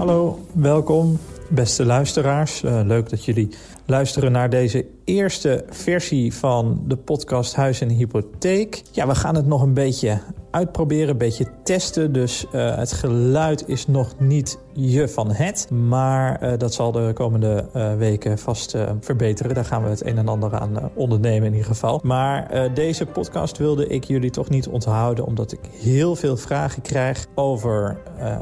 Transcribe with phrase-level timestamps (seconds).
[0.00, 1.18] Hallo, welkom
[1.50, 2.62] beste luisteraars.
[2.62, 3.48] Uh, leuk dat jullie
[3.86, 8.82] luisteren naar deze eerste versie van de podcast Huis en Hypotheek.
[8.92, 12.12] Ja, we gaan het nog een beetje uitproberen, een beetje testen.
[12.12, 14.58] Dus uh, het geluid is nog niet
[14.88, 15.70] je van het.
[15.70, 19.54] Maar uh, dat zal de komende uh, weken vast verbeteren.
[19.54, 22.00] Daar gaan we het een en ander aan ondernemen in ieder geval.
[22.02, 25.26] Maar deze podcast wilde ik jullie toch niet onthouden.
[25.26, 27.96] Omdat ik heel veel vragen krijg over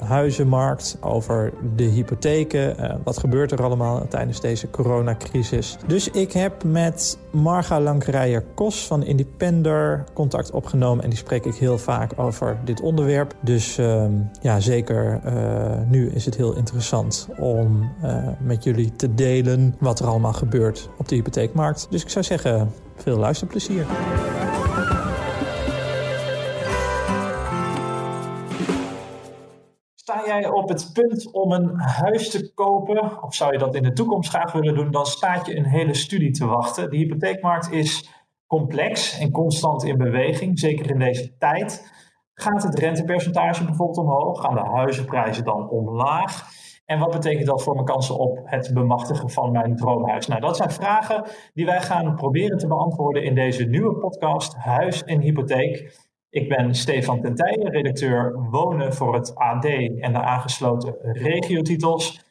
[0.05, 3.01] huizenmarkt, over de hypotheken.
[3.05, 5.77] wat gebeurt er allemaal tijdens deze coronacrisis?
[5.87, 11.05] Dus ik heb met Marga Lankrijer-Kos van Independer contact opgenomen.
[11.05, 13.35] En die spreek ik heel vaak over dit onderwerp.
[13.41, 14.05] Dus uh,
[14.41, 15.21] ja, zeker
[15.89, 20.89] nu is het heel interessant om uh, met jullie te delen wat er allemaal gebeurt
[20.99, 21.87] op de hypotheekmarkt.
[21.91, 23.87] Dus ik zou zeggen, veel luisterplezier.
[29.95, 33.83] Sta jij op het punt om een huis te kopen, of zou je dat in
[33.83, 36.91] de toekomst graag willen doen, dan staat je een hele studie te wachten.
[36.91, 38.09] De hypotheekmarkt is
[38.47, 41.97] complex en constant in beweging, zeker in deze tijd.
[42.41, 44.41] Gaat het rentepercentage bijvoorbeeld omhoog?
[44.41, 46.47] Gaan de huizenprijzen dan omlaag?
[46.85, 50.27] En wat betekent dat voor mijn kansen op het bemachtigen van mijn droomhuis?
[50.27, 55.05] Nou, dat zijn vragen die wij gaan proberen te beantwoorden in deze nieuwe podcast Huis
[55.05, 55.97] en Hypotheek.
[56.31, 62.28] Ik ben Stefan Tentijen, redacteur Wonen voor het AD en de aangesloten regiotitels.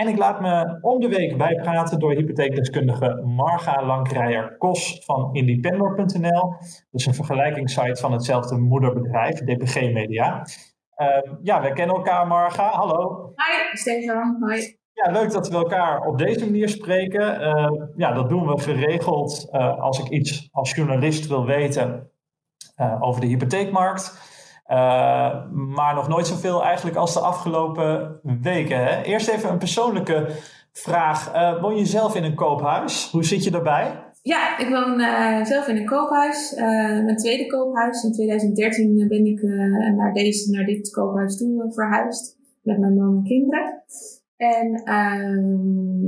[0.00, 6.54] En ik laat me om de week bijpraten door hypotheekdeskundige Marga Lankrijer-Kos van independor.nl.
[6.90, 10.46] Dat is een vergelijkingssite van hetzelfde moederbedrijf, DPG Media.
[10.96, 12.70] Uh, ja, we kennen elkaar, Marga.
[12.70, 13.32] Hallo.
[13.36, 14.36] Hi, Stefan.
[14.40, 14.78] Hoi.
[14.92, 17.40] Ja, leuk dat we elkaar op deze manier spreken.
[17.40, 22.10] Uh, ja, dat doen we geregeld uh, als ik iets als journalist wil weten
[22.80, 24.29] uh, over de hypotheekmarkt.
[24.70, 24.76] Uh,
[25.50, 28.84] maar nog nooit zoveel eigenlijk als de afgelopen weken.
[28.84, 29.02] Hè?
[29.02, 30.26] Eerst even een persoonlijke
[30.72, 31.34] vraag.
[31.34, 33.08] Uh, woon je zelf in een koophuis?
[33.10, 34.04] Hoe zit je daarbij?
[34.22, 36.54] Ja, ik woon uh, zelf in een koophuis.
[37.04, 38.04] mijn tweede koophuis.
[38.04, 39.42] In 2013 ben ik
[39.96, 42.38] naar, deze, naar dit koophuis toe verhuisd.
[42.62, 43.82] Met mijn man en kinderen.
[44.40, 46.00] En ehm,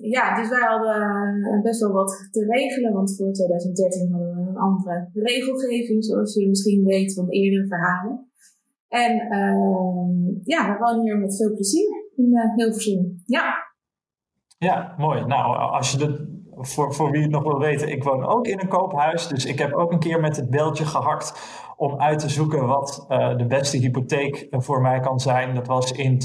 [0.00, 2.92] ja, dus wij hadden best wel wat te regelen.
[2.92, 8.30] Want voor 2013 hadden we andere regelgeving, zoals je misschien weet van eerdere verhalen.
[8.88, 13.22] En uh, ja, we wonen hier met veel plezier in uh, Hilversum.
[13.24, 13.54] Ja.
[14.58, 15.24] Ja, mooi.
[15.24, 18.60] Nou, als je de, voor, voor wie het nog wil weten, ik woon ook in
[18.60, 19.28] een koophuis.
[19.28, 21.32] Dus ik heb ook een keer met het beltje gehakt
[21.76, 25.54] om uit te zoeken wat uh, de beste hypotheek voor mij kan zijn.
[25.54, 26.18] Dat was in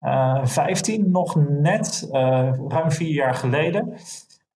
[0.00, 3.94] 2015, nog net, uh, ruim vier jaar geleden.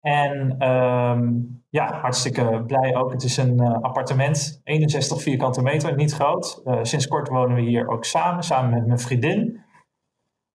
[0.00, 3.12] En um, ja, hartstikke blij ook.
[3.12, 6.62] Het is een uh, appartement, 61 vierkante meter, niet groot.
[6.82, 9.60] Sinds kort wonen we hier ook samen, samen met mijn vriendin.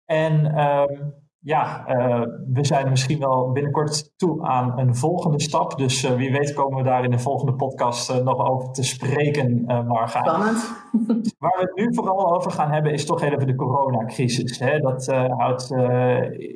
[0.06, 1.13] En um,
[1.45, 2.22] ja, uh,
[2.53, 5.78] we zijn misschien wel binnenkort toe aan een volgende stap.
[5.78, 10.23] Dus wie weet komen we daar in de volgende podcast nog over te spreken, Marga.
[10.23, 10.85] Spannend.
[11.39, 14.59] Waar we het nu vooral over gaan hebben is toch even de coronacrisis.
[14.59, 14.79] Hè?
[14.79, 15.06] Dat
[15.38, 15.73] houdt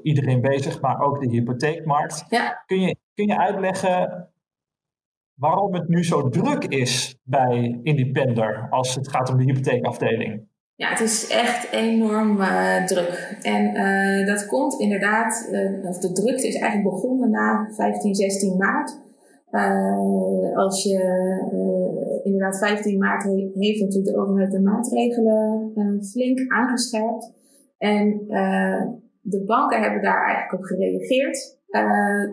[0.03, 2.25] iedereen bezig, maar ook de hypotheekmarkt.
[2.29, 2.63] Ja.
[2.66, 4.29] Kun, je, kun je uitleggen
[5.39, 10.47] waarom het nu zo druk is bij Independer als het gaat om de hypotheekafdeling.
[10.79, 13.38] Ja, het is echt enorm uh, druk.
[13.41, 18.57] En uh, dat komt inderdaad, uh, of de drukte is eigenlijk begonnen na 15, 16
[18.57, 18.97] maart.
[20.56, 21.00] als je
[22.23, 27.34] inderdaad 15 maart he heeft natuurlijk de overheid de maatregelen flink aangescherpt.
[27.78, 28.25] En
[29.22, 31.57] de banken hebben daar eigenlijk op gereageerd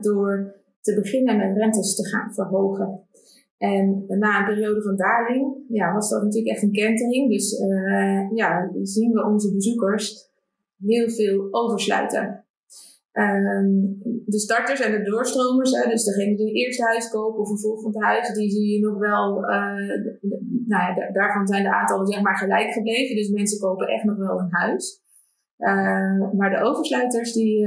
[0.00, 3.05] door te beginnen met rentes te gaan verhogen.
[3.58, 7.30] En na een periode van daling ja, was dat natuurlijk echt een kentering.
[7.30, 10.30] Dus uh, ja, zien we onze bezoekers
[10.78, 12.44] heel veel oversluiten.
[13.12, 17.50] Um, de starters en de doorstromers, hè, dus degene die een eerste huis kopen of
[17.50, 19.48] een volgend huis, die zie je nog wel, uh,
[20.66, 23.16] nou ja, daarvan zijn de aantallen zeg maar gelijk gebleven.
[23.16, 25.04] Dus mensen kopen echt nog wel een huis.
[25.58, 27.58] Uh, maar de oversluiters, die,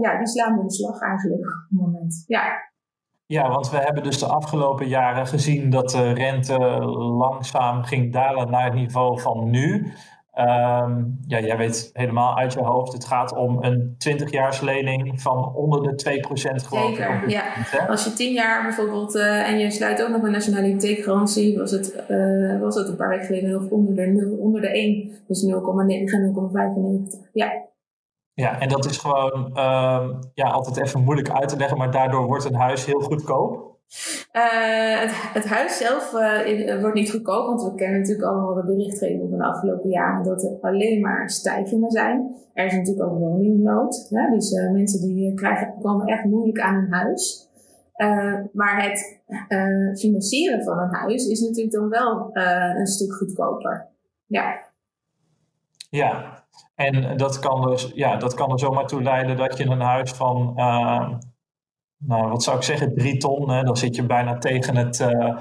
[0.00, 2.24] ja, die slaan de slag eigenlijk op het moment.
[2.26, 2.68] Ja.
[3.30, 6.58] Ja, want we hebben dus de afgelopen jaren gezien dat de rente
[7.18, 9.92] langzaam ging dalen naar het niveau van nu.
[10.38, 15.82] Um, ja, jij weet helemaal uit je hoofd, het gaat om een 20-jaarslening van onder
[15.82, 16.20] de
[16.62, 17.42] 2% geloof Zeker, ja.
[17.88, 22.04] Als je 10 jaar bijvoorbeeld uh, en je sluit ook nog een nationaliteitsgarantie, was het,
[22.08, 25.46] uh, was het een paar weken geleden nog onder de, 0, onder de 1, dus
[25.46, 27.30] 0,9, 0,95.
[27.32, 27.68] Ja.
[28.40, 32.26] Ja, en dat is gewoon um, ja, altijd even moeilijk uit te leggen, maar daardoor
[32.26, 33.78] wordt een huis heel goedkoop.
[34.32, 38.64] Uh, het, het, huis zelf uh, wordt niet goedkoop, want we kennen natuurlijk allemaal de
[38.64, 42.34] berichtgeving van de afgelopen jaren dat er alleen maar stijgingen zijn.
[42.54, 44.30] Er is natuurlijk ook woningnood, hè?
[44.30, 47.48] dus uh, mensen die krijgen, komen echt moeilijk aan hun huis.
[48.52, 49.20] maar het
[49.98, 52.30] financieren van een huis is natuurlijk dan wel
[52.76, 53.88] een stuk goedkoper.
[54.26, 54.68] Ja.
[55.90, 56.39] Ja,
[56.74, 60.10] en dat kan, dus, ja, dat kan er zomaar toe leiden dat je een huis
[60.10, 60.54] van
[62.04, 63.50] nou, wat zou ik zeggen, drie ton.
[63.50, 65.36] Hè, dan zit je bijna tegen het uh,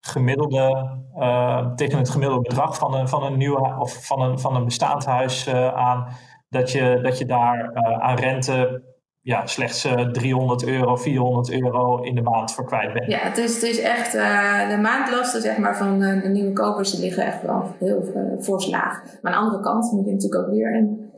[0.00, 4.56] gemiddelde, uh, tegen het gemiddelde bedrag van een, van een nieuw of van een, van
[4.56, 6.08] een bestaand huis uh, aan.
[6.48, 8.82] Dat je, dat je daar aan rente
[9.24, 13.10] ja, slechts 300 euro, 400 euro in de maand voor kwijt bent.
[13.10, 14.12] Ja, het is, het is echt,
[14.70, 18.02] de maandlasten zeg maar, van de nieuwe kopers die liggen echt wel heel
[18.40, 19.02] fors laag.
[19.22, 21.10] Maar aan de andere kant moet je natuurlijk ook weer een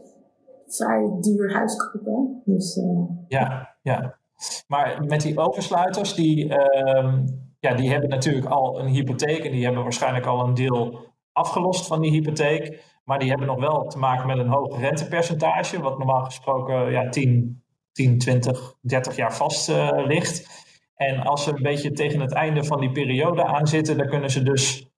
[0.67, 2.43] vrij duur huis kopen.
[2.45, 2.81] Dus,
[3.29, 4.19] ja, ja.
[4.67, 7.27] Maar met die oversluiters, die, ehm,
[7.59, 10.99] ja, die hebben natuurlijk al een hypotheek en die hebben waarschijnlijk al een deel
[11.33, 12.95] afgelost van die hypotheek.
[13.05, 17.09] Maar die hebben nog wel te maken met een hoog rentepercentage, wat normaal gesproken ja,
[17.09, 17.63] 10,
[17.97, 20.65] 10 20, 30 jaar vast uh, ligt.
[20.97, 24.31] En als ze een beetje tegen het einde van die periode aan zitten, dan kunnen
[24.31, 24.91] ze dus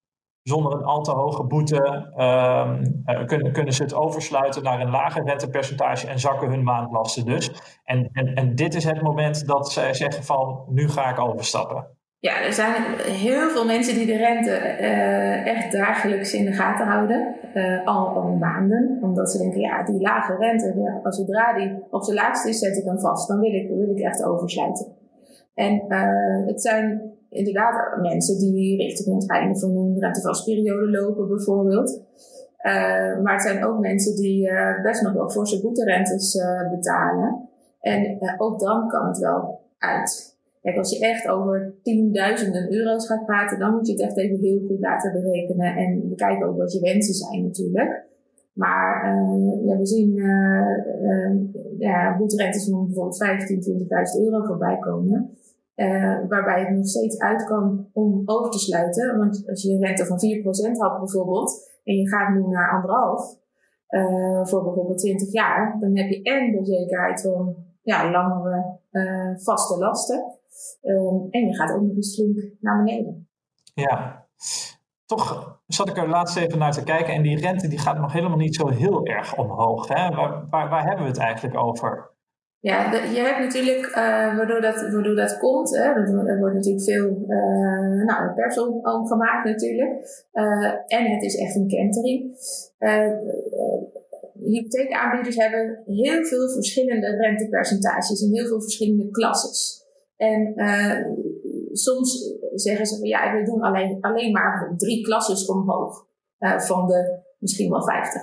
[0.43, 4.91] zonder een al te hoge boete ehm, eh, kunnen, kunnen ze het oversluiten naar een
[4.91, 7.51] lager rentepercentage en zakken hun maandlasten dus.
[7.85, 11.98] En, en, en dit is het moment dat zij zeggen van nu ga ik overstappen.
[12.21, 16.87] Ja, er zijn heel veel mensen die de rente uh, echt dagelijks in de gaten
[16.87, 17.35] houden.
[17.55, 18.99] Uh, al, al maanden.
[19.03, 22.77] Omdat ze denken, ja, die lage rente, als zodra die op zijn laagste is, zet
[22.77, 23.29] ik hem vast.
[23.29, 24.87] Dan wil ik, wil ik echt oversluiten.
[25.55, 32.03] En uh, het zijn inderdaad mensen die richting het einde van hun rentevastperiode lopen bijvoorbeeld.
[33.23, 34.51] Maar het zijn ook mensen die
[34.83, 37.49] best nog wel forse boeterentes betalen.
[37.81, 40.38] En ook dan kan het wel uit.
[40.63, 44.39] Kijk, als je echt over tienduizenden euro's gaat praten, dan moet je het echt even
[44.39, 45.77] heel goed laten berekenen.
[45.77, 48.07] En bekijken ook wat je wensen zijn natuurlijk.
[48.53, 49.17] Maar
[49.65, 50.15] ja, we zien
[51.79, 55.39] ja, boeterentes van bijvoorbeeld 15.000, 20.000 euro voorbij komen.
[55.79, 59.19] Uh, waarbij het nog steeds uit kan om over te sluiten.
[59.19, 60.19] Want als je een rente van
[60.75, 63.37] 4% had bijvoorbeeld, en je gaat nu naar anderhalf,
[63.91, 69.37] uh, voor bijvoorbeeld 20 jaar, dan heb je en de zekerheid van ja, langere uh,
[69.37, 70.38] vaste lasten.
[71.31, 73.29] En je gaat ook nog eens flink naar beneden.
[73.75, 74.27] Ja,
[75.07, 78.13] toch zat ik er laatst even naar te kijken en die rente die gaat nog
[78.13, 79.89] helemaal niet zo heel erg omhoog.
[79.89, 80.15] Hè?
[80.15, 82.17] Waar, waar, waar hebben we het eigenlijk over?
[82.61, 87.25] Ja, je hebt natuurlijk, uh, waardoor, dat, waardoor dat komt, hè, er wordt natuurlijk veel
[87.29, 90.27] uh, nou, pers om, om, gemaakt natuurlijk.
[90.33, 92.37] Uh, en het is echt een kentering.
[94.35, 99.87] hypotheekaanbieders hebben heel veel verschillende rentepercentages en heel veel verschillende klasses.
[100.19, 100.55] En
[101.73, 106.07] soms zeggen ze van ja, we doen alleen, alleen maar drie klasses omhoog
[106.57, 108.23] van de misschien wel 50.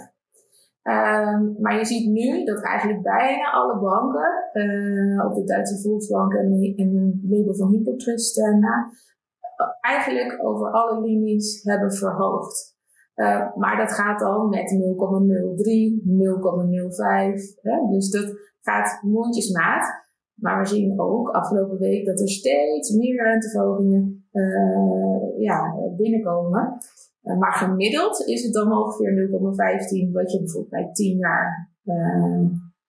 [0.88, 6.34] Um, maar je ziet nu dat eigenlijk bijna alle banken, uh, op de Duitse Volksbank
[6.34, 8.92] en, een label van Hypotrust uh, na,
[9.82, 12.74] eigenlijk over alle linies hebben verhoogd.
[13.16, 14.78] Uh, maar dat gaat dan met 0,03,
[17.86, 17.90] 0,05.
[17.90, 20.05] Dus dat gaat mondjesmaat.
[20.36, 24.28] Maar we zien ook afgelopen week dat er steeds meer renteverhogingen
[25.38, 26.78] ja, binnenkomen.
[27.26, 32.42] Uh, maar gemiddeld is het dan ongeveer 0,15, wat je bijvoorbeeld bij 10 jaar uh,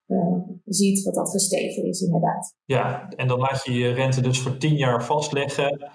[0.07, 2.55] uh, ziet, wat dat gestegen is inderdaad.
[2.65, 5.91] Ja, en dan laat je je rente dus voor 10 jaar vastleggen.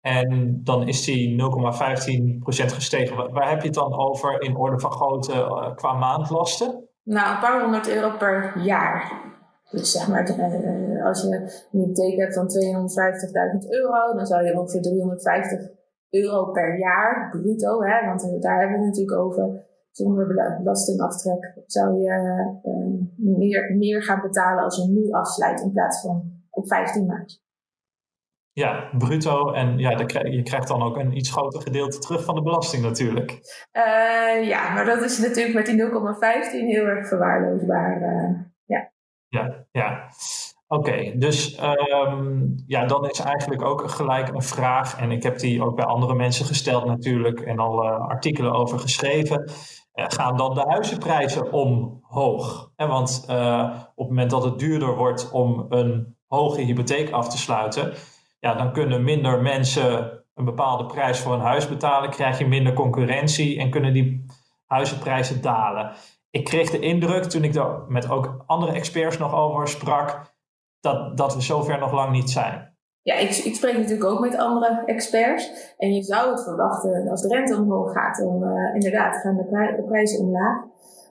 [0.00, 1.44] En dan is die 0,15%
[2.46, 3.16] gestegen.
[3.16, 6.88] Waar, waar heb je het dan over in orde van grootte qua maandlasten?
[7.02, 9.24] Nou, een paar honderd euro per jaar.
[9.70, 10.20] Dus zeg maar,
[11.04, 12.48] als je een hypotheek hebt van
[13.64, 15.70] 250.000 euro, dan zou je ongeveer 350
[16.10, 19.64] euro per jaar, bruto, hè, want daar hebben we het natuurlijk over.
[19.90, 20.26] Zonder
[20.62, 22.10] belastingaftrek zou je
[22.62, 27.44] uh, meer, meer gaan betalen als je nu afsluit in plaats van op 15 maart.
[28.52, 29.52] Ja, bruto.
[29.52, 29.90] En ja,
[30.22, 33.30] je krijgt dan ook een iets groter gedeelte terug van de belasting natuurlijk.
[33.72, 35.90] Uh, ja, maar dat is natuurlijk met die 0,15
[36.50, 38.00] heel erg verwaarloosbaar.
[38.02, 38.40] Uh,
[39.28, 39.66] ja.
[39.72, 40.08] Ja.
[40.68, 41.60] Oké, dus
[42.04, 45.84] um, ja, dan is eigenlijk ook gelijk een vraag, en ik heb die ook bij
[45.84, 49.50] andere mensen gesteld natuurlijk en al uh, artikelen over geschreven.
[49.94, 52.72] Uh, gaan dan de huizenprijzen omhoog?
[52.76, 57.28] En want uh, op het moment dat het duurder wordt om een hoge hypotheek af
[57.28, 57.92] te sluiten,
[58.40, 62.72] ja, dan kunnen minder mensen een bepaalde prijs voor een huis betalen, krijg je minder
[62.72, 64.24] concurrentie en kunnen die
[64.66, 65.92] huizenprijzen dalen.
[66.36, 70.34] Ik kreeg de indruk toen ik daar met ook andere experts nog over sprak
[70.80, 72.76] dat, dat we zover nog lang niet zijn.
[73.02, 75.74] ja, ik, ik spreek natuurlijk ook met andere experts.
[75.78, 79.82] En je zou het verwachten, als de rente omhoog gaat, dan uh, inderdaad gaan de,
[79.86, 80.64] prijzen omlaag.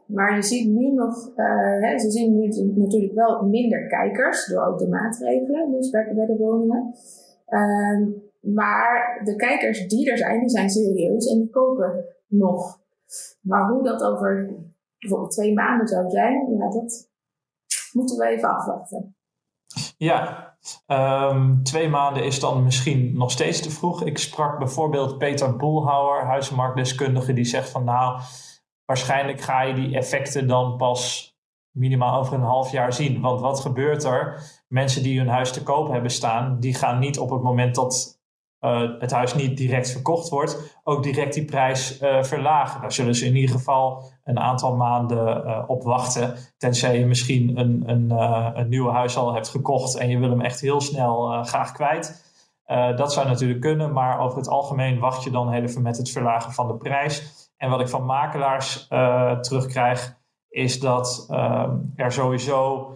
[0.05, 4.65] Maar je ziet nu nog, uh, hè, ze zien nu natuurlijk wel minder kijkers door
[4.65, 6.93] ook de maatregelen, dus bij, bij de woningen.
[7.49, 8.07] Uh,
[8.55, 12.79] maar de kijkers die er zijn, die zijn serieus en die kopen nog.
[13.41, 14.49] Maar hoe dat over
[15.07, 17.09] bijvoorbeeld twee maanden zou zijn, ja, dat
[17.91, 19.15] moeten we even afwachten.
[19.97, 20.53] Ja,
[20.87, 24.03] um, twee maanden is dan misschien nog steeds te vroeg.
[24.03, 28.21] Ik sprak bijvoorbeeld Peter Boelhouwer, huizenmarktdeskundige, die zegt van nou,
[28.85, 31.33] waarschijnlijk ga je die effecten dan pas
[31.71, 33.21] minimaal over een half jaar zien.
[33.21, 34.41] Want wat gebeurt er?
[34.67, 38.14] Mensen die hun huis te koop hebben staan, die gaan niet op het moment dat
[38.99, 42.81] het huis niet direct verkocht wordt, ook direct die prijs uh, verlagen.
[42.81, 46.33] Daar zullen ze in ieder geval een aantal maanden uh, op wachten.
[46.57, 48.09] Tenzij je misschien een, een,
[48.59, 52.33] een nieuw huis al hebt gekocht en je wil hem echt heel snel graag kwijt.
[52.95, 56.51] dat zou natuurlijk kunnen, maar over het algemeen wacht je dan even met het verlagen
[56.51, 57.33] van de prijs.
[57.57, 58.87] En wat ik van makelaars
[59.41, 60.17] terugkrijg,
[60.49, 61.27] is dat
[61.95, 62.91] er sowieso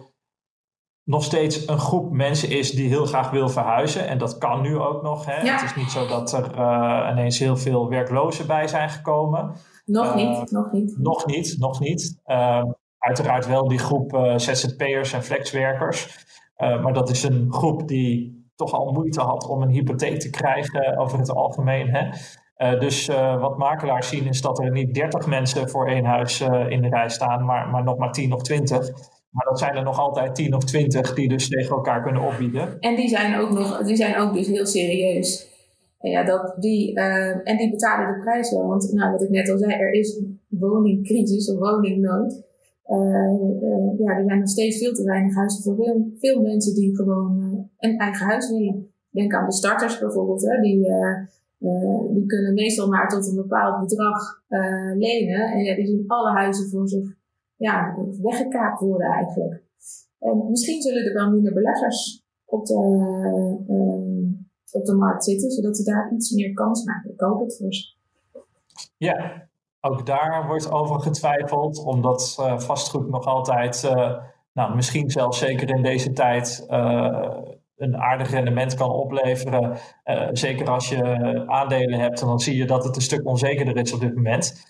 [1.04, 4.08] nog steeds een groep mensen is die heel graag wil verhuizen.
[4.08, 5.24] En dat kan nu ook nog.
[5.26, 5.50] Hè?
[5.50, 9.52] Het is niet zo dat er uh, ineens heel veel werklozen bij zijn gekomen.
[9.84, 10.98] Nog uh, niet, nog niet.
[10.98, 12.20] Nog niet, nog niet.
[12.26, 12.64] Uh,
[12.98, 16.26] uiteraard wel die groep eh, ZZP'ers en flexwerkers.
[16.56, 20.98] maar dat is een groep die toch al moeite had om een hypotheek te krijgen
[20.98, 21.88] over het algemeen.
[21.88, 22.08] Hè?
[22.78, 23.06] dus
[23.40, 27.08] wat makelaars zien is dat er niet 30 mensen voor één huis in de rij
[27.08, 28.90] staan, maar, maar nog maar 10 of 20.
[29.30, 32.78] Maar dat zijn er nog altijd tien of twintig die dus tegen elkaar kunnen opbieden.
[32.80, 35.48] En die zijn ook, nog, die zijn ook dus heel serieus.
[35.98, 38.66] En, ja, dat die, uh, en die betalen de prijs wel.
[38.66, 42.42] Want nou, wat ik net al zei, er is woningcrisis of woningnood.
[42.86, 42.96] Uh,
[43.62, 46.96] uh, ja, er zijn nog steeds veel te weinig huizen voor veel, veel mensen die
[46.96, 48.92] gewoon een eigen huis willen.
[49.10, 50.42] Denk aan de starters bijvoorbeeld.
[50.42, 50.86] Hè, die,
[52.12, 54.42] die kunnen meestal maar tot een bepaald bedrag
[54.96, 55.52] lenen.
[55.52, 57.18] En ja, die zien alle huizen voor zich
[57.60, 59.62] ja, weggekaapt worden eigenlijk.
[60.18, 62.74] En misschien zullen er wel minder beleggers op de,
[63.68, 67.10] uh, op de markt zitten, zodat ze daar iets meer kans maken.
[67.10, 67.68] Ik hoop het voor
[68.96, 69.48] Ja,
[69.80, 75.68] ook daar wordt over getwijfeld, omdat uh, vastgoed nog altijd, uh, nou, misschien zelfs zeker
[75.68, 76.64] in deze tijd,
[77.76, 79.76] een aardig rendement kan opleveren.
[80.32, 84.00] zeker als je aandelen hebt, dan zie je dat het een stuk onzekerder is op
[84.00, 84.64] dit moment.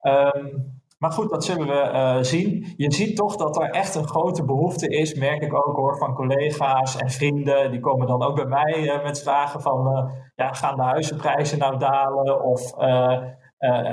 [0.00, 2.74] Um, maar goed, dat zullen we uh, zien.
[2.76, 6.14] Je ziet toch dat er echt een grote behoefte is, merk ik ook hoor, van
[6.14, 7.70] collega's en vrienden.
[7.70, 11.58] Die komen dan ook bij mij uh, met vragen van, uh, ja, gaan de huizenprijzen
[11.58, 12.44] nou dalen?
[12.44, 12.72] Of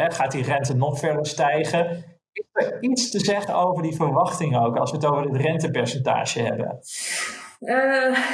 [0.08, 1.88] gaat die rente nog verder stijgen?
[2.32, 6.42] Is er iets te zeggen over die verwachtingen ook, als we het over het rentepercentage
[6.42, 6.80] hebben?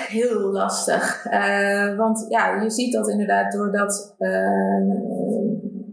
[0.08, 1.24] heel lastig.
[1.98, 4.16] want ja, je ziet dat inderdaad doordat,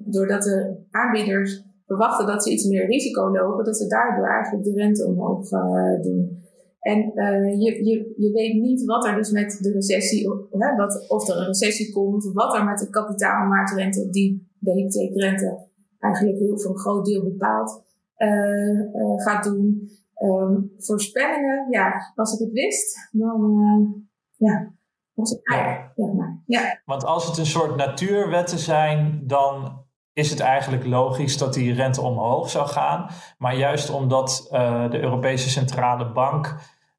[0.04, 4.72] doordat de aanbieders verwachten dat ze iets meer risico lopen, dat ze daardoor eigenlijk de
[4.72, 6.40] rente omhoog uh, doen.
[6.80, 11.08] En uh, je, je, je weet niet wat er dus met de recessie, hè, wat,
[11.08, 15.68] of er een recessie komt, wat er met de kapitaalmarktrente, die de hypotheekrente
[15.98, 17.82] eigenlijk heel voor een groot deel bepaalt,
[18.16, 19.90] uh, gaat doen.
[20.22, 24.06] Um, voorspellingen, ja, als ik het wist, dan
[24.36, 24.74] ja,
[25.14, 25.92] was het eigenlijk.
[25.96, 26.40] Ja.
[26.46, 26.80] Ja, ja.
[26.84, 29.81] Want als het een soort natuurwetten zijn, dan
[30.12, 33.10] is het eigenlijk logisch dat die rente omhoog zou gaan.
[33.38, 36.56] Maar juist omdat uh, de Europese Centrale Bank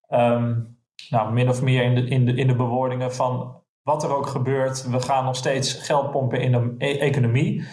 [0.10, 0.78] um,
[1.10, 4.28] nou, min of meer in de, in, de, in de bewoordingen van wat er ook
[4.28, 7.64] gebeurt, we gaan nog steeds geld pompen in de e economie.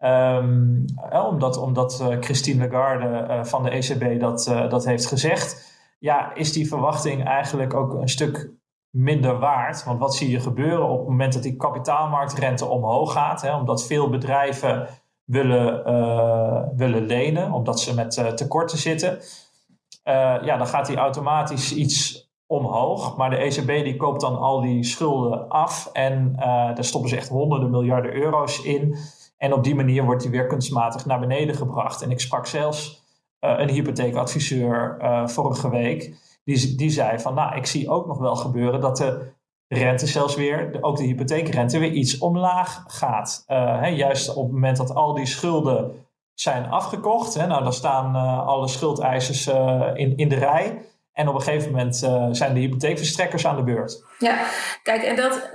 [0.00, 6.52] Um, omdat omdat uh, Christine Lagarde van de ECB dat, dat heeft gezegd, ja, is
[6.52, 8.50] die verwachting eigenlijk ook een stuk
[8.96, 9.84] minder waard.
[9.84, 13.42] Want wat zie je gebeuren op het moment dat die kapitaalmarktrente omhoog gaat?
[13.42, 14.88] Hè, omdat veel bedrijven
[15.24, 19.12] willen, uh, willen lenen, omdat ze met uh, tekorten zitten.
[19.12, 23.16] Uh, ja, dan gaat die automatisch iets omhoog.
[23.16, 25.90] Maar de ECB die koopt dan al die schulden af.
[25.92, 26.32] En
[26.74, 28.96] daar stoppen ze echt honderden miljarden euro's in.
[29.38, 32.02] En op die manier wordt die weer kunstmatig naar beneden gebracht.
[32.02, 33.04] En ik sprak zelfs
[33.40, 36.14] een hypotheekadviseur vorige week
[36.46, 39.32] die, die zei van, nou, ik zie ook nog wel gebeuren dat de
[39.68, 43.44] rente zelfs weer, ook de hypotheekrente, weer iets omlaag gaat.
[43.48, 47.72] Uh, hè, juist op het moment dat al die schulden zijn afgekocht, hè, nou, dan
[47.72, 50.84] staan uh, alle schuldeisers uh, in, in de rij.
[51.12, 51.96] En op een gegeven moment
[52.30, 54.04] zijn de hypotheekverstrekkers aan de beurt.
[54.18, 54.38] Ja,
[54.82, 55.50] kijk, en, dat,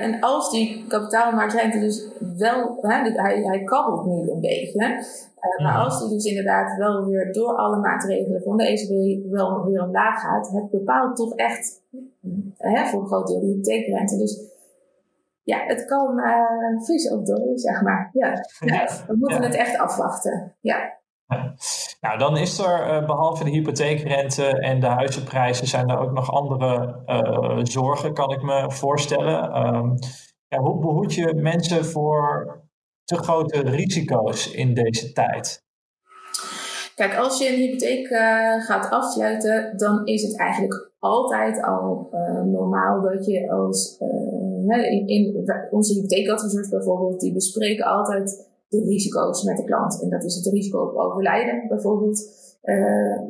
[0.00, 5.04] en als die kapitaalmarktrente dus wel, hè, hij, hij kabbelt nu een beetje.
[5.62, 9.82] Maar als die dus inderdaad wel weer door alle maatregelen van de ECB wel weer
[9.82, 11.82] omlaag gaat, het bepaalt toch echt
[12.56, 14.16] hè, voor een groot deel die hypotheekrente.
[14.16, 14.56] Dus
[15.42, 18.10] ja, het kan uh, vis of dood, zeg maar.
[18.12, 18.32] Ja.
[19.06, 20.56] we moeten het echt afwachten.
[20.60, 20.96] Ja.
[22.00, 26.32] Nou, dan is er uh, behalve de hypotheekrente en de huizenprijzen, zijn er ook nog
[26.32, 29.66] andere uh, zorgen, kan ik me voorstellen.
[29.66, 29.94] Um,
[30.48, 32.67] ja, hoe behoed je mensen voor
[33.08, 35.66] te grote risico's in deze tijd?
[36.94, 38.18] Kijk, als je een hypotheek uh,
[38.64, 42.08] gaat afsluiten, dan is het eigenlijk altijd al
[42.44, 43.96] normaal dat je als
[44.68, 50.02] in, in, onze hypotheekadviseurs bijvoorbeeld, die bespreken altijd de risico's met de klant.
[50.02, 52.46] En dat is het risico op overlijden bijvoorbeeld.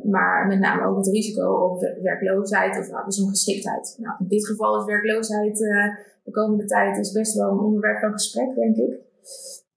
[0.03, 3.95] Maar met name ook het risico op werkloosheid of arbeidsongeschiktheid.
[3.99, 5.57] Nou, in dit geval is werkloosheid
[6.23, 8.99] de komende tijd is best wel een onderwerp van gesprek, denk ik.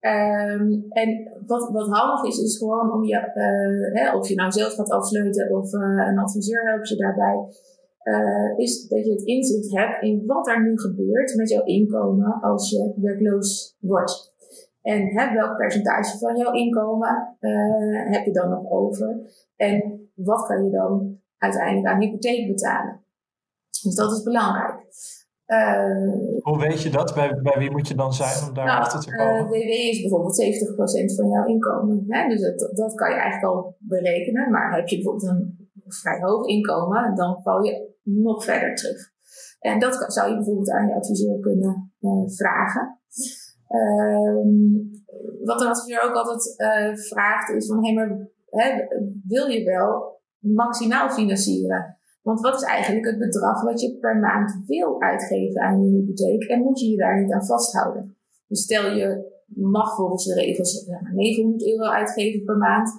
[0.03, 4.53] Um, en wat, wat handig is, is gewoon om je, uh, hè, of je nou
[4.53, 7.37] zelf gaat afsluiten of een adviseur helpt je daarbij,
[8.03, 12.41] uh, is dat je het inzicht hebt in wat er nu gebeurt met jouw inkomen
[12.41, 14.35] als je werkloos wordt.
[14.83, 17.37] En hè, welk percentage van jouw inkomen
[18.11, 19.21] heb je dan nog over?
[19.57, 23.05] En wat kan je dan uiteindelijk aan hypotheek betalen?
[23.83, 24.85] Dus dat is belangrijk.
[25.47, 27.15] Uh, Hoe weet je dat?
[27.15, 29.45] Bij, bij wie moet je dan zijn om daar nou, achter te komen?
[29.45, 30.43] Uh, WW is bijvoorbeeld
[31.13, 32.05] 70% van jouw inkomen.
[32.09, 32.29] Hè?
[32.29, 34.51] Dus dat, dat kan je eigenlijk al berekenen.
[34.51, 39.11] Maar heb je bijvoorbeeld een vrij hoog inkomen, dan val je nog verder terug.
[39.61, 43.01] En dat zou je bijvoorbeeld aan je adviseur kunnen uh, vragen.
[43.69, 44.91] Um,
[45.45, 48.87] wat een adviseur ook altijd uh, vraagt is van, hé, maar hè,
[49.27, 51.99] wil je wel maximaal financieren?
[52.23, 56.43] Want wat is eigenlijk het bedrag wat je per maand wil uitgeven aan je hypotheek
[56.43, 58.17] en moet je je daar niet aan vasthouden?
[58.47, 62.91] Dus stel je mag volgens de regels 900 euro uitgeven per maand,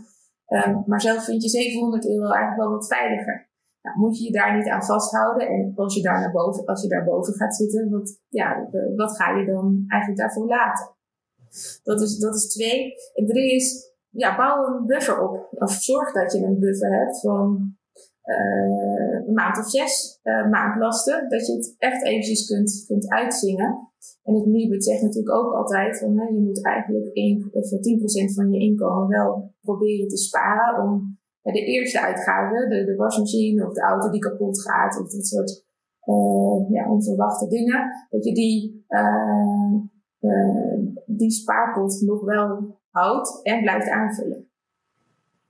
[0.48, 3.52] um, maar zelf vind je 700 euro eigenlijk wel wat veiliger.
[3.82, 5.48] Nou, moet je je daar niet aan vasthouden.
[5.48, 9.16] En als je daar naar boven, als je daar boven gaat zitten, wat, ja, wat
[9.16, 10.96] ga je dan eigenlijk daarvoor laten?
[11.84, 12.94] Dat is, dat is twee.
[13.14, 15.48] En drie is, ja, bouw een buffer op.
[15.52, 17.78] Of zorg dat je een buffer hebt van
[18.24, 21.30] uh, maand of zes uh, maandlasten.
[21.30, 23.88] Dat je het echt eventjes kunt, kunt uitzingen.
[24.24, 28.34] En het Nibud zegt natuurlijk ook altijd van, hè, je moet eigenlijk 1 of 10%
[28.34, 33.74] van je inkomen wel proberen te sparen om de eerste uitgaven, de, de wasmachine of
[33.74, 35.66] de auto die kapot gaat of dat soort
[36.70, 39.74] ja, onverwachte dingen, dat je die, uh,
[40.20, 44.48] uh, die spaarpot nog wel houdt en blijft aanvullen.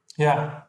[0.05, 0.67] Ja,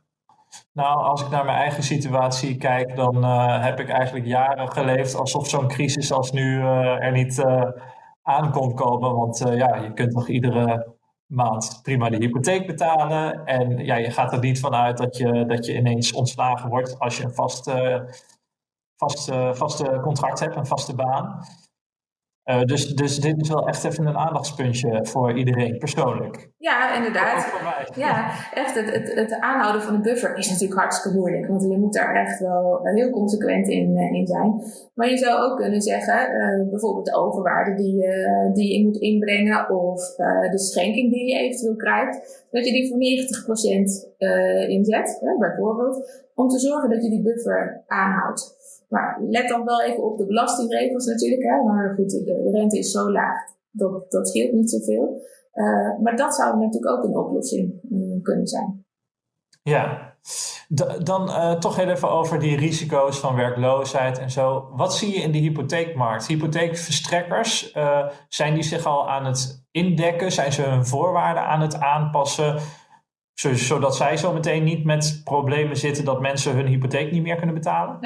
[0.73, 3.25] nou, als ik naar mijn eigen situatie kijk, dan
[3.62, 7.45] heb ik eigenlijk jaren geleefd alsof zo'n crisis als nu er niet
[8.23, 9.14] aan kon komen.
[9.14, 10.95] Want ja, je kunt toch iedere
[11.27, 13.45] maand prima de hypotheek betalen.
[13.45, 17.17] En ja, je gaat er niet vanuit dat je, dat je ineens ontslagen wordt als
[17.17, 18.01] je een vast, uh,
[18.97, 21.45] vast, uh, vaste contract hebt, een vaste baan.
[22.45, 26.51] Uh, dus, dus dit is wel echt even een aandachtspuntje voor iedereen persoonlijk.
[26.59, 27.37] Ja, inderdaad.
[27.37, 27.89] Ook voor mij.
[28.07, 28.75] Ja, echt.
[28.75, 31.47] Het, het, het, aanhouden van een buffer is natuurlijk hartstikke moeilijk.
[31.47, 34.63] Want je moet daar echt wel heel consequent in, in zijn.
[34.95, 38.97] Maar je zou ook kunnen zeggen, uh, bijvoorbeeld de overwaarde die, uh, die je moet
[38.97, 39.71] inbrengen.
[39.71, 40.15] Of
[40.51, 42.47] de schenking die je eventueel krijgt.
[42.51, 46.25] Dat je die voor 90% inzet, bijvoorbeeld.
[46.35, 48.57] Om te zorgen dat je die buffer aanhoudt.
[48.95, 51.43] Maar let dan wel even op de belastingregels natuurlijk.
[51.43, 51.63] Hè?
[51.63, 53.37] Maar goed, de, rente is zo laag,
[53.71, 55.23] dat, dat scheelt niet zoveel.
[55.55, 58.85] Uh, maar dat zou natuurlijk ook een oplossing uh, kunnen zijn.
[59.63, 60.15] Ja,
[61.03, 64.69] dan uh, toch heel even over die risico's van werkloosheid en zo.
[64.77, 66.27] Wat zie je in de hypotheekmarkt?
[66.27, 67.73] Hypotheekverstrekkers,
[68.29, 70.33] zijn die zich al aan het indekken?
[70.33, 72.57] Zijn ze hun voorwaarden aan het aanpassen?
[73.35, 77.55] Zodat zij zo meteen niet met problemen zitten dat mensen hun hypotheek niet meer kunnen
[77.55, 77.99] betalen?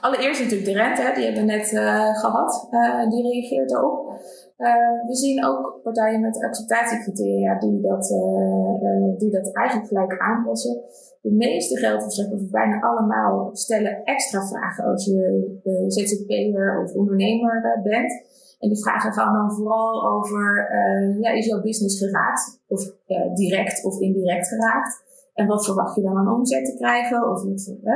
[0.00, 2.68] Allereerst natuurlijk de rente, hè, die hebben we net uh, gehad.
[2.70, 4.08] Uh, die reageert daarop.
[4.58, 4.72] Uh,
[5.06, 8.08] we zien ook partijen met acceptatiecriteria die dat,
[9.18, 10.80] die dat eigenlijk gelijk aanpassen.
[11.22, 18.12] De meeste geldverstrekkers, bijna allemaal, stellen extra vragen als je ZZP'er of ondernemer bent.
[18.58, 22.60] En die vragen gaan dan vooral over, uh, ja, is jouw business geraakt?
[22.66, 25.06] Of uh, direct of indirect geraakt?
[25.34, 27.30] En wat verwacht je dan aan omzet te krijgen?
[27.30, 27.42] Of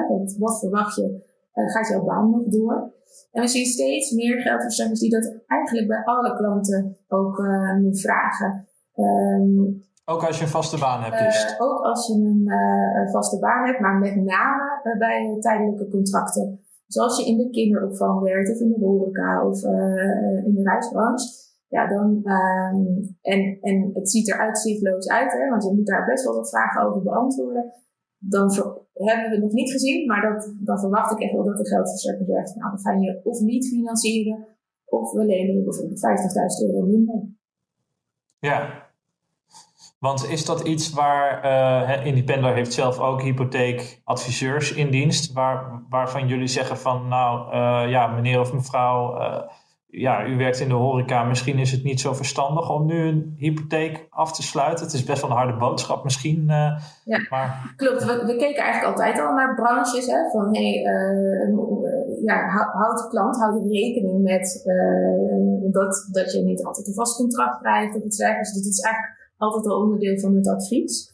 [0.08, 1.22] wat, wat verwacht je,
[1.54, 2.92] uh, gaat jouw baan nog door?
[3.32, 7.42] En we zien steeds meer geldverstrekkers die dat eigenlijk bij alle klanten ook
[7.80, 8.68] nu vragen.
[8.96, 11.56] Um, ook als je een vaste baan hebt dus?
[11.58, 12.50] ook als je een,
[13.00, 16.60] een vaste baan hebt, maar met name bij tijdelijke contracten.
[16.92, 21.26] Zoals je in de kinderopvang werkt of in de horeca of uh, in de reisbranche.
[21.68, 22.76] Ja, dan, ehm,
[23.20, 26.48] en, en het ziet eruit zichtloos uit, hè, want je moet daar best wel wat
[26.48, 27.72] vragen over beantwoorden.
[28.18, 28.50] Dan
[28.94, 31.68] hebben we het nog niet gezien, maar dat, dan verwacht ik echt wel dat de
[31.68, 34.46] geldverstrekker zegt, nou, we gaan je of niet financieren,
[34.84, 36.06] of we lenen je bijvoorbeeld
[36.64, 37.22] 50.000 euro minder.
[38.38, 38.81] Ja,
[40.02, 46.28] want is dat iets waar uh, Independer heeft zelf ook hypotheekadviseurs in dienst, waar, waarvan
[46.28, 49.42] jullie zeggen van nou uh, ja, meneer of mevrouw, uh,
[49.86, 53.34] ja, u werkt in de horeca, misschien is het niet zo verstandig om nu een
[53.36, 54.84] hypotheek af te sluiten.
[54.84, 56.44] Het is best wel een harde boodschap misschien.
[57.04, 57.74] ja, maar...
[57.76, 58.04] klopt.
[58.04, 60.72] We, we, keken eigenlijk altijd al naar branches, hè, van hey,
[62.24, 64.62] ja, houd de klant, houd rekening met
[65.72, 68.52] dat, dat je niet altijd een vast contract krijgt of iets dergelijks.
[68.52, 71.10] Dus het is eigenlijk altijd al onderdeel van het advies.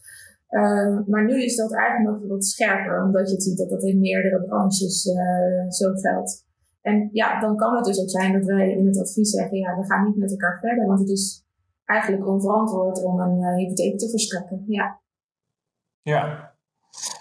[0.50, 4.00] Uh, maar nu is dat eigenlijk nog wat scherper, omdat je ziet dat dat in
[4.00, 6.46] meerdere branches uh, zo geldt.
[6.80, 9.76] En ja, dan kan het dus ook zijn dat wij in het advies zeggen, ja,
[9.76, 11.44] we gaan niet met elkaar verder, want het is
[11.84, 14.64] eigenlijk onverantwoord om een uh, hypotheek te verstrekken.
[14.66, 15.00] Ja.
[16.02, 16.52] Ja.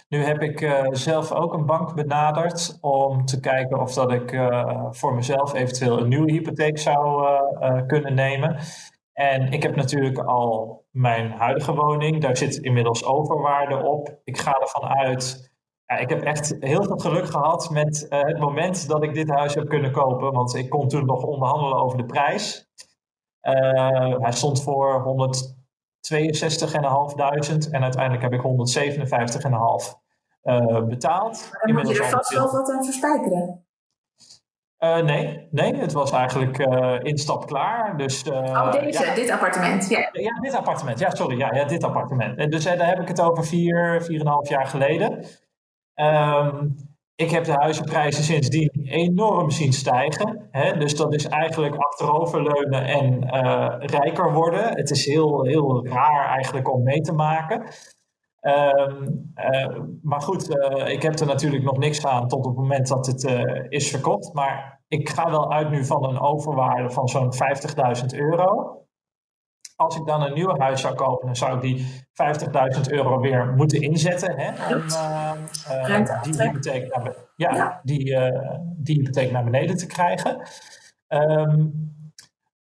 [0.09, 4.39] Nu heb ik zelf ook een bank benaderd om te kijken of dat ik
[4.89, 7.25] voor mezelf eventueel een nieuwe hypotheek zou
[7.87, 8.57] kunnen nemen.
[9.17, 12.21] En ik heb natuurlijk al mijn huidige woning.
[12.21, 14.19] Daar zit inmiddels overwaarde op.
[14.23, 15.51] Ik ga ervan uit.
[15.85, 19.29] Ja, ik heb echt heel veel geluk gehad met uh, het moment dat ik dit
[19.29, 20.31] huis heb kunnen kopen.
[20.31, 22.69] Want ik kon toen nog onderhandelen over de prijs.
[23.41, 25.07] Uh, hij stond voor 162.500
[27.71, 28.47] en uiteindelijk heb ik 157.500
[30.43, 31.49] uh, betaald.
[31.61, 33.66] En moet je er vast wel wat aan verspijkeren?
[34.79, 37.97] Uh, nee, nee, het was eigenlijk uh, instap klaar.
[37.97, 39.15] Dus, uh, oh, deze, ja.
[39.15, 40.09] dit appartement, ja.
[40.11, 42.51] Ja, dit appartement, ja, sorry, ja, ja dit appartement.
[42.51, 45.25] Dus daar heb ik het over vier, vier en een half jaar geleden.
[45.95, 46.75] Um,
[47.15, 50.47] ik heb de huizenprijzen sindsdien enorm zien stijgen.
[50.51, 50.77] Hè?
[50.77, 53.29] Dus dat is eigenlijk achteroverleunen en
[53.79, 54.77] rijker worden.
[54.77, 57.63] Het is heel, heel raar eigenlijk om mee te maken.
[58.47, 62.55] Um, uh, maar goed, uh, ik heb er natuurlijk nog niks aan tot op het
[62.55, 64.33] moment dat het uh, is verkocht.
[64.33, 68.81] Maar ik ga wel uit nu van een overwaarde van zo'n 50.000 euro.
[69.75, 72.05] Als ik dan een nieuw huis zou kopen, dan zou ik die
[72.77, 74.33] 50.000 euro weer moeten inzetten.
[74.37, 74.81] Hè, om
[76.23, 77.81] die, hypotheek naar, ja, ja.
[77.83, 78.03] Die,
[78.77, 80.41] die hypotheek naar beneden te krijgen.
[81.07, 81.96] Um,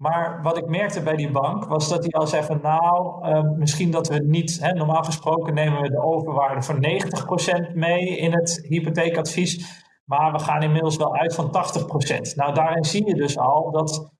[0.04, 3.58] maar wat ik merkte bij die bank was dat hij al zei van nou, uh,
[3.58, 8.34] misschien dat we niet, hè, normaal gesproken nemen we de overwaarde van 90% mee in
[8.34, 12.36] het hypotheekadvies, maar we gaan inmiddels wel uit van 80%.
[12.36, 14.13] Nou, daarin zie je dus al dat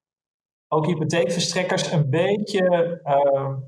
[0.74, 3.00] ook hypotheekverstrekkers een beetje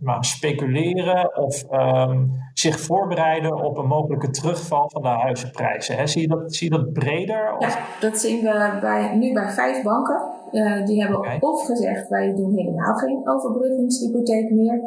[0.02, 5.96] uh, speculeren of um, zich voorbereiden op een mogelijke terugval van de huizenprijzen.
[5.96, 6.08] Hè?
[6.08, 7.56] Zie, je dat, zie je dat breder?
[7.58, 7.74] Of?
[7.74, 10.22] Ja, dat zien we bij, nu bij vijf banken.
[10.52, 11.38] Uh, die hebben okay.
[11.40, 14.82] of gezegd wij doen helemaal geen overbruggingshypotheek meer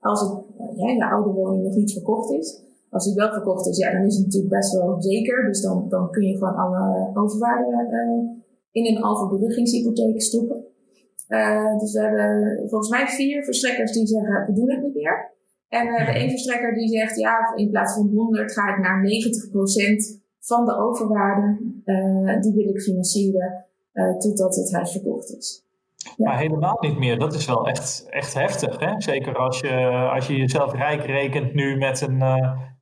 [0.00, 0.30] als het,
[0.76, 2.62] ja, de oude woning nog niet verkocht is.
[2.90, 5.46] Als die wel verkocht is, ja, dan is het natuurlijk best wel zeker.
[5.46, 10.64] Dus dan, dan kun je gewoon alle overwaarden uh, in een overbruggingshypotheek stoppen.
[11.28, 15.32] Uh, dus we hebben volgens mij vier verstrekkers die zeggen, we doen het niet meer.
[15.68, 19.02] En we hebben één verstrekker die zegt, ja, in plaats van 100 ga ik naar
[19.02, 21.58] 90% van de overwaarde.
[21.84, 25.64] Uh, die wil ik financieren uh, totdat het huis verkocht is.
[26.16, 26.28] Ja.
[26.28, 27.18] Maar helemaal niet meer.
[27.18, 28.80] Dat is wel echt, echt heftig.
[28.80, 29.00] Hè?
[29.00, 29.70] Zeker als je,
[30.14, 32.22] als je jezelf rijk rekent nu met een,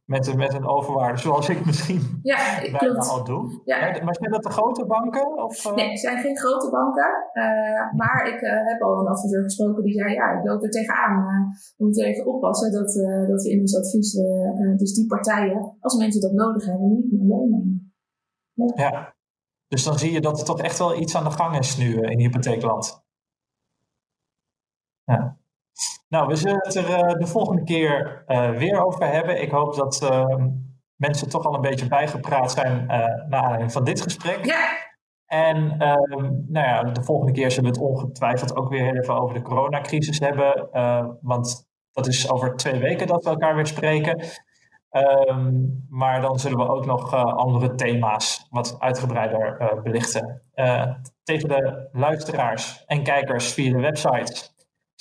[0.05, 3.09] met, met een overwaarde, zoals ik misschien ja, klopt.
[3.09, 3.61] al doe.
[3.65, 4.03] Ja.
[4.05, 5.45] Maar zijn dat de grote banken?
[5.45, 5.75] Of, uh...
[5.75, 7.11] Nee, het zijn geen grote banken.
[7.33, 10.71] Uh, maar ik uh, heb al een adviseur gesproken die zei, ja, ik loop er
[10.71, 11.49] tegenaan.
[11.77, 12.93] we moeten even oppassen dat,
[13.29, 14.13] dat we in ons advies,
[14.77, 17.93] dus die partijen, als mensen dat nodig hebben, niet meer meenemen.
[18.53, 18.73] Ja.
[18.75, 19.15] ja.
[19.69, 22.01] Dus dan zie je dat er toch echt wel iets aan de gang is nu
[22.01, 23.05] in hypotheekland.
[25.05, 25.41] Ja.
[26.13, 29.43] Nou, we zullen het er uh, de volgende keer uh, weer over hebben.
[29.43, 30.37] Ik hoop dat uh,
[30.97, 34.45] mensen toch al een beetje bijgepraat zijn uh, naar aanleiding van dit gesprek.
[34.45, 34.69] Ja.
[35.27, 39.35] En ehm, nou ja, de volgende keer zullen we het ongetwijfeld ook weer even over
[39.35, 40.69] de coronacrisis hebben.
[41.23, 44.25] want dat is over twee weken dat we elkaar weer spreken.
[45.29, 50.43] Um, maar dan zullen we ook nog andere thema's wat uitgebreider belichten.
[51.23, 54.52] tegen de luisteraars en kijkers via de website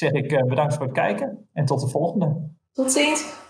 [0.02, 2.50] zeg ik uh, bedankt voor het kijken en tot de volgende.
[2.74, 3.41] Tot ziens.